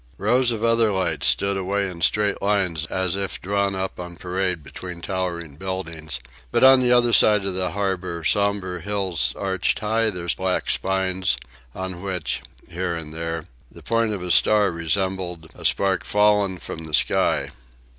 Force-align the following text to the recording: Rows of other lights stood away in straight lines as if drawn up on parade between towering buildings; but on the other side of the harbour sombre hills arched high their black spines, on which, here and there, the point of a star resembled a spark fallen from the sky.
Rows 0.17 0.49
of 0.49 0.63
other 0.63 0.91
lights 0.91 1.27
stood 1.27 1.55
away 1.57 1.87
in 1.87 2.01
straight 2.01 2.41
lines 2.41 2.87
as 2.87 3.15
if 3.15 3.39
drawn 3.39 3.75
up 3.75 3.99
on 3.99 4.15
parade 4.15 4.63
between 4.63 4.99
towering 4.99 5.57
buildings; 5.57 6.19
but 6.51 6.63
on 6.63 6.81
the 6.81 6.91
other 6.91 7.13
side 7.13 7.45
of 7.45 7.53
the 7.53 7.73
harbour 7.73 8.23
sombre 8.23 8.81
hills 8.81 9.31
arched 9.37 9.77
high 9.77 10.09
their 10.09 10.27
black 10.35 10.71
spines, 10.71 11.37
on 11.75 12.01
which, 12.01 12.41
here 12.67 12.95
and 12.95 13.13
there, 13.13 13.45
the 13.71 13.83
point 13.83 14.11
of 14.11 14.23
a 14.23 14.31
star 14.31 14.71
resembled 14.71 15.51
a 15.53 15.63
spark 15.63 16.03
fallen 16.03 16.57
from 16.57 16.85
the 16.85 16.95
sky. 16.95 17.51